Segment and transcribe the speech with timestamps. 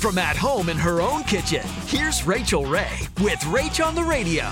[0.00, 2.88] From at home in her own kitchen, here's Rachael Ray
[3.20, 4.48] with Rach on the Radio.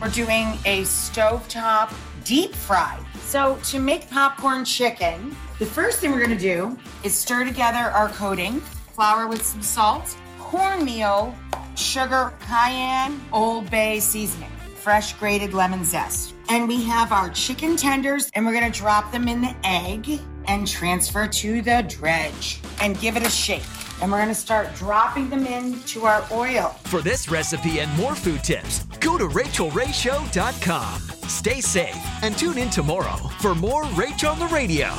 [0.00, 1.92] We're doing a stovetop
[2.24, 2.98] deep fry.
[3.20, 8.08] So, to make popcorn chicken, the first thing we're gonna do is stir together our
[8.08, 8.60] coating,
[8.94, 11.34] flour with some salt, cornmeal,
[11.76, 16.32] sugar, cayenne, Old Bay seasoning, fresh grated lemon zest.
[16.48, 20.66] And we have our chicken tenders, and we're gonna drop them in the egg and
[20.66, 23.60] transfer to the dredge and give it a shake
[24.00, 26.76] and we're gonna start dropping them into our oil.
[26.84, 31.00] For this recipe and more food tips, go to rachaelrayshow.com.
[31.28, 34.90] Stay safe and tune in tomorrow for more Rach on the Radio.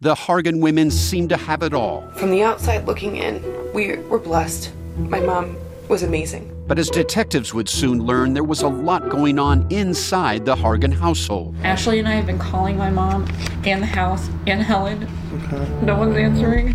[0.00, 2.06] The Hargan women seem to have it all.
[2.16, 3.42] From the outside looking in,
[3.72, 4.72] we were blessed.
[4.96, 5.56] My mom
[5.88, 6.50] was amazing.
[6.66, 10.92] But as detectives would soon learn, there was a lot going on inside the Hargan
[10.92, 11.54] household.
[11.62, 13.26] Ashley and I have been calling my mom
[13.64, 15.08] and the house and Helen.
[15.44, 15.84] Okay.
[15.84, 16.74] No one's answering.